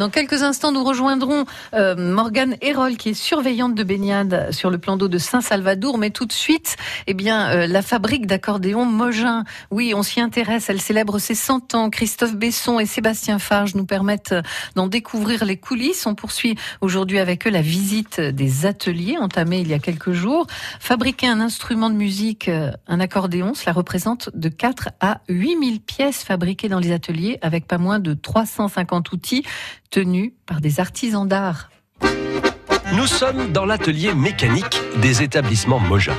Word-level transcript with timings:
Dans 0.00 0.08
quelques 0.08 0.42
instants, 0.42 0.72
nous 0.72 0.82
rejoindrons 0.82 1.44
euh, 1.74 1.94
Morgane 1.94 2.56
Hérol, 2.62 2.96
qui 2.96 3.10
est 3.10 3.14
surveillante 3.14 3.74
de 3.74 3.84
baignade 3.84 4.48
sur 4.50 4.70
le 4.70 4.78
plan 4.78 4.96
d'eau 4.96 5.08
de 5.08 5.18
Saint-Salvadour. 5.18 5.98
Mais 5.98 6.08
tout 6.08 6.24
de 6.24 6.32
suite, 6.32 6.78
eh 7.06 7.12
bien, 7.12 7.50
euh, 7.50 7.66
la 7.66 7.82
fabrique 7.82 8.26
d'accordéon 8.26 8.86
Mogin. 8.86 9.44
Oui, 9.70 9.92
on 9.94 10.02
s'y 10.02 10.22
intéresse. 10.22 10.70
Elle 10.70 10.80
célèbre 10.80 11.18
ses 11.18 11.34
100 11.34 11.74
ans. 11.74 11.90
Christophe 11.90 12.34
Besson 12.34 12.80
et 12.80 12.86
Sébastien 12.86 13.38
Farge 13.38 13.74
nous 13.74 13.84
permettent 13.84 14.34
d'en 14.74 14.86
découvrir 14.86 15.44
les 15.44 15.58
coulisses. 15.58 16.06
On 16.06 16.14
poursuit 16.14 16.56
aujourd'hui 16.80 17.18
avec 17.18 17.46
eux 17.46 17.50
la 17.50 17.60
visite 17.60 18.22
des 18.22 18.64
ateliers 18.64 19.18
entamés 19.18 19.60
il 19.60 19.68
y 19.68 19.74
a 19.74 19.78
quelques 19.78 20.12
jours. 20.12 20.46
Fabriquer 20.80 21.26
un 21.26 21.40
instrument 21.40 21.90
de 21.90 21.96
musique, 21.96 22.48
euh, 22.48 22.70
un 22.86 23.00
accordéon, 23.00 23.52
cela 23.52 23.72
représente 23.72 24.30
de 24.32 24.48
4 24.48 24.88
à 25.00 25.20
8000 25.28 25.82
pièces 25.82 26.24
fabriquées 26.24 26.70
dans 26.70 26.78
les 26.78 26.92
ateliers 26.92 27.38
avec 27.42 27.66
pas 27.66 27.76
moins 27.76 27.98
de 27.98 28.14
350 28.14 28.79
outils 29.12 29.44
tenus 29.90 30.32
par 30.46 30.60
des 30.60 30.80
artisans 30.80 31.26
d'art. 31.26 31.70
Nous 32.92 33.06
sommes 33.06 33.52
dans 33.52 33.66
l'atelier 33.66 34.14
mécanique 34.14 34.80
des 34.96 35.22
établissements 35.22 35.78
Moja. 35.78 36.14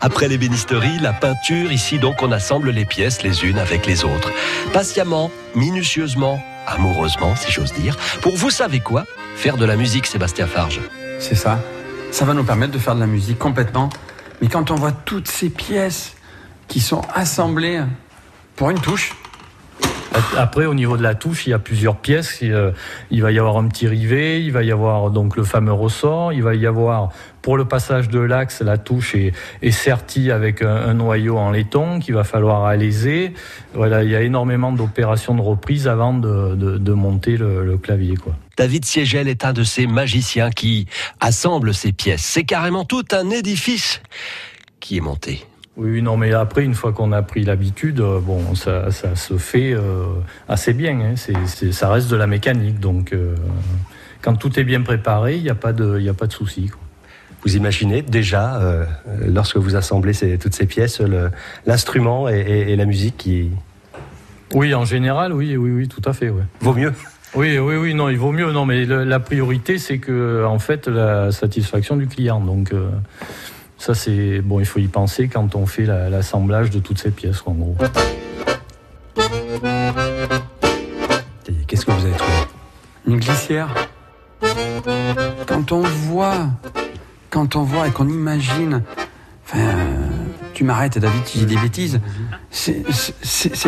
Après 0.00 0.28
l'ébénisterie, 0.28 0.98
la 1.00 1.12
peinture, 1.12 1.72
ici 1.72 1.98
donc 1.98 2.22
on 2.22 2.30
assemble 2.30 2.70
les 2.70 2.84
pièces 2.84 3.22
les 3.22 3.44
unes 3.44 3.58
avec 3.58 3.86
les 3.86 4.04
autres. 4.04 4.30
Patiemment, 4.72 5.30
minutieusement, 5.56 6.40
amoureusement 6.66 7.34
si 7.34 7.50
j'ose 7.50 7.72
dire, 7.72 7.96
pour 8.20 8.36
vous 8.36 8.50
savez 8.50 8.78
quoi? 8.80 9.04
Faire 9.34 9.56
de 9.56 9.64
la 9.64 9.76
musique, 9.76 10.06
Sébastien 10.06 10.46
Farge. 10.46 10.80
C'est 11.18 11.34
ça. 11.34 11.60
Ça 12.12 12.24
va 12.24 12.34
nous 12.34 12.44
permettre 12.44 12.72
de 12.72 12.78
faire 12.78 12.94
de 12.94 13.00
la 13.00 13.06
musique 13.06 13.38
complètement. 13.38 13.88
Mais 14.40 14.48
quand 14.48 14.70
on 14.70 14.76
voit 14.76 14.92
toutes 14.92 15.28
ces 15.28 15.50
pièces 15.50 16.14
qui 16.68 16.80
sont 16.80 17.02
assemblées 17.14 17.82
pour 18.54 18.70
une 18.70 18.80
touche, 18.80 19.14
après, 20.36 20.66
au 20.66 20.74
niveau 20.74 20.96
de 20.96 21.02
la 21.02 21.14
touche, 21.14 21.46
il 21.46 21.50
y 21.50 21.52
a 21.52 21.58
plusieurs 21.58 21.96
pièces. 21.96 22.40
Euh, 22.42 22.72
il 23.10 23.22
va 23.22 23.32
y 23.32 23.38
avoir 23.38 23.56
un 23.56 23.68
petit 23.68 23.86
rivet, 23.86 24.42
il 24.42 24.52
va 24.52 24.62
y 24.62 24.70
avoir 24.70 25.10
donc 25.10 25.36
le 25.36 25.44
fameux 25.44 25.72
ressort, 25.72 26.32
il 26.32 26.42
va 26.42 26.54
y 26.54 26.66
avoir 26.66 27.10
pour 27.40 27.56
le 27.56 27.64
passage 27.64 28.08
de 28.08 28.20
l'axe, 28.20 28.60
la 28.60 28.78
touche 28.78 29.16
est, 29.16 29.32
est 29.62 29.72
sertie 29.72 30.30
avec 30.30 30.62
un, 30.62 30.94
noyau 30.94 31.36
en 31.36 31.50
laiton 31.50 31.98
qu'il 31.98 32.14
va 32.14 32.24
falloir 32.24 32.64
alaiser. 32.64 33.34
Voilà, 33.74 34.04
il 34.04 34.10
y 34.10 34.16
a 34.16 34.22
énormément 34.22 34.70
d'opérations 34.72 35.34
de 35.34 35.40
reprise 35.40 35.88
avant 35.88 36.14
de, 36.14 36.54
de, 36.54 36.92
monter 36.92 37.36
le, 37.36 37.64
le, 37.64 37.76
clavier. 37.78 38.16
Quoi. 38.16 38.34
David 38.56 38.84
Siegel 38.84 39.26
est 39.26 39.44
un 39.44 39.52
de 39.52 39.64
ces 39.64 39.88
magiciens 39.88 40.50
qui 40.50 40.86
assemble 41.18 41.74
ces 41.74 41.92
pièces. 41.92 42.22
C'est 42.22 42.44
carrément 42.44 42.84
tout 42.84 43.04
un 43.10 43.28
édifice 43.30 44.00
qui 44.78 44.98
est 44.98 45.00
monté. 45.00 45.44
Oui, 45.76 46.02
non, 46.02 46.18
mais 46.18 46.32
après, 46.34 46.64
une 46.64 46.74
fois 46.74 46.92
qu'on 46.92 47.12
a 47.12 47.22
pris 47.22 47.44
l'habitude, 47.44 48.00
euh, 48.00 48.20
bon, 48.20 48.54
ça, 48.54 48.90
ça, 48.90 49.16
se 49.16 49.38
fait 49.38 49.72
euh, 49.72 50.04
assez 50.48 50.74
bien. 50.74 51.00
Hein. 51.00 51.14
Ça 51.72 51.88
reste 51.88 52.10
de 52.10 52.16
la 52.16 52.26
mécanique, 52.26 52.78
donc 52.78 53.12
euh, 53.12 53.34
quand 54.20 54.34
tout 54.34 54.58
est 54.60 54.64
bien 54.64 54.82
préparé, 54.82 55.36
il 55.36 55.42
n'y 55.42 55.50
a 55.50 55.54
pas 55.54 55.72
de, 55.72 56.06
a 56.06 56.14
pas 56.14 56.26
de 56.26 56.32
souci. 56.32 56.70
Vous 57.42 57.56
imaginez 57.56 58.02
déjà, 58.02 58.60
lorsque 59.26 59.56
vous 59.56 59.74
assemblez 59.74 60.12
ces, 60.12 60.38
toutes 60.38 60.54
ces 60.54 60.66
pièces, 60.66 61.02
l'instrument 61.66 62.28
et, 62.28 62.38
et, 62.68 62.76
la 62.76 62.84
musique 62.84 63.16
qui. 63.16 63.50
Oui, 64.54 64.72
en 64.76 64.84
général, 64.84 65.32
oui, 65.32 65.56
oui, 65.56 65.72
oui, 65.72 65.88
tout 65.88 66.08
à 66.08 66.12
fait. 66.12 66.28
Ouais. 66.28 66.44
Vaut 66.60 66.72
mieux. 66.72 66.92
Oui, 67.34 67.58
oui, 67.58 67.74
oui, 67.74 67.94
non, 67.94 68.08
il 68.10 68.16
vaut 68.16 68.30
mieux. 68.30 68.52
Non, 68.52 68.64
mais 68.64 68.84
la 68.84 69.18
priorité, 69.18 69.78
c'est 69.78 69.98
que, 69.98 70.44
en 70.44 70.60
fait, 70.60 70.86
la 70.86 71.32
satisfaction 71.32 71.96
du 71.96 72.06
client. 72.06 72.40
Donc. 72.40 72.72
Ça, 73.82 73.94
c'est 73.94 74.40
bon, 74.42 74.60
il 74.60 74.64
faut 74.64 74.78
y 74.78 74.86
penser 74.86 75.26
quand 75.26 75.56
on 75.56 75.66
fait 75.66 75.86
l'assemblage 75.86 76.70
de 76.70 76.78
toutes 76.78 77.00
ces 77.00 77.10
pièces, 77.10 77.42
en 77.46 77.50
gros. 77.50 77.76
Qu'est-ce 81.66 81.84
que 81.84 81.90
vous 81.90 82.04
avez 82.04 82.16
trouvé? 82.16 82.36
Une 83.08 83.18
glissière. 83.18 83.74
Quand 85.48 85.72
on 85.72 85.80
voit, 85.80 86.46
quand 87.30 87.56
on 87.56 87.64
voit 87.64 87.88
et 87.88 87.90
qu'on 87.90 88.08
imagine, 88.08 88.84
enfin, 89.44 89.74
tu 90.54 90.62
m'arrêtes, 90.62 90.98
David, 90.98 91.24
tu 91.24 91.38
dis 91.38 91.46
des 91.46 91.56
bêtises. 91.56 91.98
C'est 92.52 92.84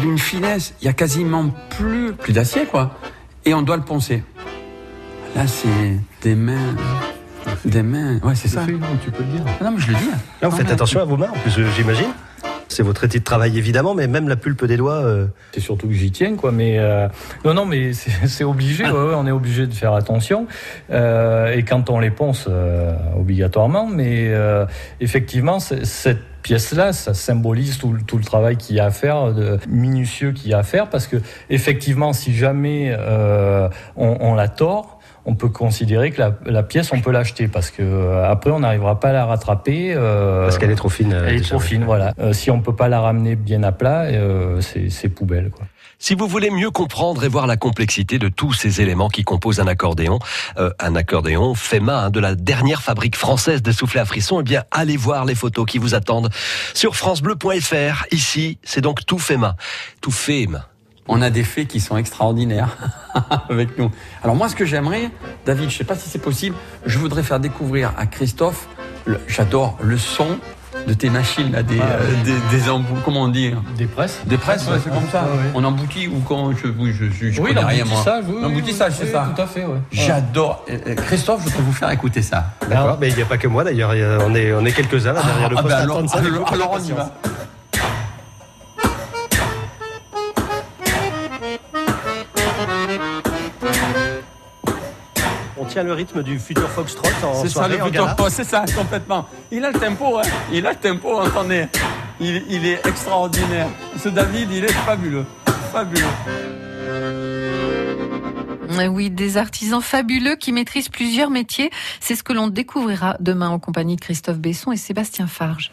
d'une 0.00 0.18
finesse. 0.18 0.74
Il 0.82 0.86
y 0.86 0.88
a 0.88 0.92
quasiment 0.92 1.50
plus, 1.78 2.14
plus 2.14 2.32
d'acier, 2.32 2.64
quoi. 2.64 2.98
Et 3.44 3.54
on 3.54 3.62
doit 3.62 3.76
le 3.76 3.84
poncer. 3.84 4.24
Là, 5.36 5.46
c'est 5.46 6.00
des 6.22 6.34
mains. 6.34 6.74
Des 7.64 7.82
mains, 7.82 8.18
ouais, 8.22 8.34
c'est 8.34 8.48
ça. 8.48 8.66
non, 8.66 8.78
tu 9.02 9.10
peux 9.10 9.22
le 9.22 9.30
dire. 9.30 9.42
Ah 9.60 9.64
non, 9.64 9.72
mais 9.72 9.80
je 9.80 9.88
le 9.88 9.94
dis. 9.94 10.10
Là, 10.40 10.48
vous 10.48 10.56
faites 10.56 10.70
attention 10.70 11.00
à 11.00 11.04
vos 11.04 11.16
mains, 11.16 11.30
en 11.30 11.38
plus, 11.38 11.62
j'imagine. 11.76 12.08
C'est 12.68 12.84
votre 12.84 13.02
éthique 13.02 13.22
de 13.22 13.24
travail 13.24 13.58
évidemment, 13.58 13.94
mais 13.94 14.06
même 14.06 14.28
la 14.28 14.36
pulpe 14.36 14.64
des 14.64 14.76
doigts. 14.76 15.02
Euh, 15.02 15.26
c'est 15.52 15.60
surtout 15.60 15.88
que 15.88 15.92
j'y 15.92 16.12
tiens, 16.12 16.36
quoi. 16.36 16.52
Mais 16.52 16.78
euh, 16.78 17.08
non, 17.44 17.52
non, 17.52 17.66
mais 17.66 17.92
c'est 17.92 18.44
obligé. 18.44 18.84
on 18.86 19.26
est 19.26 19.32
obligé 19.32 19.66
de 19.66 19.74
faire 19.74 19.92
attention. 19.92 20.46
Euh, 20.90 21.52
et 21.52 21.64
quand 21.64 21.90
on 21.90 21.98
les 21.98 22.10
ponce, 22.10 22.48
obligatoirement. 23.18 23.86
Mais 23.86 24.32
effectivement, 25.00 25.58
cette 25.58 26.20
pièce-là, 26.42 26.92
ça 26.92 27.14
symbolise 27.14 27.78
tout, 27.78 27.92
le 27.92 28.24
travail 28.24 28.56
qu'il 28.56 28.76
y 28.76 28.80
a 28.80 28.86
à 28.86 28.90
faire, 28.90 29.32
de, 29.32 29.58
minutieux 29.68 30.32
qu'il 30.32 30.50
y 30.50 30.54
a 30.54 30.58
à 30.58 30.62
faire, 30.62 30.88
parce 30.88 31.06
que 31.06 31.16
effectivement, 31.48 32.12
si 32.12 32.34
jamais 32.34 32.96
on, 33.96 34.16
on 34.20 34.34
la 34.34 34.48
tord 34.48 35.00
on 35.26 35.34
peut 35.34 35.48
considérer 35.48 36.10
que 36.10 36.22
la, 36.44 36.62
pièce, 36.62 36.92
on 36.92 37.00
peut 37.00 37.10
l'acheter 37.10 37.48
parce 37.48 37.70
que 37.70 37.82
euh, 37.82 38.30
après, 38.30 38.50
on 38.50 38.60
n'arrivera 38.60 38.98
pas 38.98 39.10
à 39.10 39.12
la 39.12 39.26
rattraper. 39.26 39.92
Euh, 39.94 40.44
parce 40.44 40.58
qu'elle 40.58 40.70
est 40.70 40.76
trop 40.76 40.88
fine. 40.88 41.12
Elle 41.12 41.36
est 41.36 41.48
trop 41.48 41.60
fine, 41.60 41.84
voilà. 41.84 42.14
Euh, 42.18 42.32
si 42.32 42.50
on 42.50 42.60
peut 42.60 42.74
pas 42.74 42.88
la 42.88 43.00
ramener 43.00 43.36
bien 43.36 43.62
à 43.62 43.72
plat, 43.72 44.06
c'est 44.60 45.08
poubelle, 45.08 45.50
quoi. 45.50 45.66
Si 46.02 46.14
vous 46.14 46.26
voulez 46.26 46.48
mieux 46.48 46.70
comprendre 46.70 47.24
et 47.24 47.28
voir 47.28 47.46
la 47.46 47.58
complexité 47.58 48.18
de 48.18 48.28
tous 48.28 48.54
ces 48.54 48.80
éléments 48.80 49.10
qui 49.10 49.22
composent 49.22 49.60
un 49.60 49.66
accordéon, 49.66 50.18
un 50.56 50.96
accordéon 50.96 51.54
fait 51.54 51.78
main 51.78 52.04
hein, 52.04 52.10
de 52.10 52.20
la 52.20 52.34
dernière 52.34 52.80
fabrique 52.80 53.16
française 53.16 53.60
de 53.60 53.70
soufflets 53.70 54.00
à 54.00 54.06
frissons, 54.06 54.40
eh 54.40 54.42
bien 54.42 54.64
allez 54.70 54.96
voir 54.96 55.26
les 55.26 55.34
photos 55.34 55.66
qui 55.66 55.76
vous 55.76 55.94
attendent 55.94 56.29
sur 56.74 56.96
francebleu.fr. 56.96 58.04
Ici, 58.10 58.58
c'est 58.62 58.80
donc 58.80 59.06
tout 59.06 59.18
fait 59.18 59.36
main, 59.36 59.54
tout 60.00 60.12
fait 60.12 60.46
main 60.46 60.64
on 61.12 61.22
a 61.22 61.30
des 61.30 61.42
faits 61.42 61.66
qui 61.66 61.80
sont 61.80 61.96
extraordinaires 61.96 62.76
avec 63.50 63.76
nous. 63.78 63.90
Alors 64.22 64.36
moi, 64.36 64.48
ce 64.48 64.54
que 64.54 64.64
j'aimerais, 64.64 65.10
David, 65.44 65.68
je 65.68 65.74
ne 65.74 65.78
sais 65.78 65.84
pas 65.84 65.96
si 65.96 66.08
c'est 66.08 66.20
possible, 66.20 66.54
je 66.86 66.98
voudrais 66.98 67.24
faire 67.24 67.40
découvrir 67.40 67.92
à 67.96 68.06
Christophe, 68.06 68.68
j'adore 69.26 69.76
le 69.82 69.98
son 69.98 70.38
de 70.86 70.94
tes 70.94 71.10
machines, 71.10 71.52
là, 71.52 71.62
des, 71.62 71.78
ah, 71.80 71.98
euh, 72.00 72.78
comment 73.04 73.22
on 73.22 73.28
dit 73.28 73.52
Des 73.76 73.86
presses. 73.86 74.20
Des 74.26 74.36
presses, 74.36 74.68
c'est 74.82 74.90
comme 74.90 75.08
ça. 75.10 75.26
On 75.54 75.64
emboutit 75.64 76.08
ou 76.08 76.20
quand 76.26 76.52
je, 76.52 76.68
oui, 76.68 76.92
je, 76.98 77.06
je, 77.06 77.30
je 77.30 77.40
oui, 77.40 77.54
connais 77.54 77.64
rien 77.64 77.84
moi. 77.84 78.04
L'emboutissage, 78.42 78.92
c'est 78.98 79.06
ça. 79.12 79.32
Tout 79.34 79.42
à 79.42 79.46
fait, 79.46 79.64
J'adore. 79.92 80.64
Christophe, 81.06 81.42
je 81.46 81.54
peux 81.54 81.62
vous 81.62 81.72
faire 81.72 81.90
écouter 81.90 82.22
ça. 82.22 82.54
D'accord, 82.68 82.98
mais 83.00 83.08
il 83.08 83.16
n'y 83.16 83.22
a 83.22 83.26
pas 83.26 83.38
que 83.38 83.48
moi 83.48 83.64
d'ailleurs. 83.64 83.92
On 84.26 84.34
est, 84.34 84.52
on 84.52 84.64
est 84.64 84.72
quelques-uns 84.72 85.12
là 85.12 85.22
derrière 85.22 85.50
le 85.50 85.56
ah, 85.58 85.62
poste 85.62 85.74
ah, 85.76 85.82
alors, 85.82 86.52
alors, 86.52 86.78
on 86.78 86.84
y 86.84 86.92
va. 86.92 87.10
Tient 95.70 95.82
le 95.84 95.92
rythme 95.92 96.22
du 96.22 96.38
futur 96.38 96.68
foxtrot 96.68 97.06
en 97.22 97.46
soirée, 97.46 97.48
ça, 97.48 97.68
le 97.68 97.84
futur 97.84 98.16
C'est 98.28 98.44
ça, 98.44 98.64
complètement. 98.76 99.26
Il 99.52 99.64
a 99.64 99.70
le 99.70 99.78
tempo, 99.78 100.18
hein. 100.18 100.22
Il 100.52 100.66
a 100.66 100.70
le 100.72 100.76
tempo, 100.76 101.20
entendez. 101.20 101.66
Il, 102.20 102.42
il 102.48 102.66
est 102.66 102.84
extraordinaire. 102.86 103.68
Ce 104.02 104.08
David, 104.08 104.50
il 104.50 104.64
est 104.64 104.72
fabuleux. 104.72 105.24
Fabuleux. 105.72 106.04
Oui, 108.90 109.10
des 109.10 109.36
artisans 109.36 109.82
fabuleux 109.82 110.36
qui 110.36 110.52
maîtrisent 110.52 110.88
plusieurs 110.88 111.30
métiers. 111.30 111.70
C'est 112.00 112.16
ce 112.16 112.22
que 112.22 112.32
l'on 112.32 112.48
découvrira 112.48 113.16
demain 113.20 113.48
en 113.48 113.58
compagnie 113.58 113.96
de 113.96 114.00
Christophe 114.00 114.38
Besson 114.38 114.72
et 114.72 114.76
Sébastien 114.76 115.26
Farge. 115.26 115.72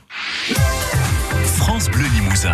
France 1.58 1.90
Bleu 1.90 2.06
Limousin. 2.16 2.54